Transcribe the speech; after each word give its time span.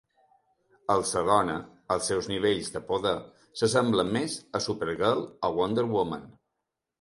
Al 0.93 1.03
ser 1.09 1.21
dona, 1.27 1.57
els 1.95 2.07
seus 2.11 2.29
nivells 2.31 2.71
de 2.77 2.81
poder 2.87 3.11
s'assemblen 3.61 4.11
més 4.17 4.39
a 4.59 4.63
Supergirl 4.69 5.23
i 5.29 5.53
Wonder 5.61 5.85
Woman. 5.95 6.27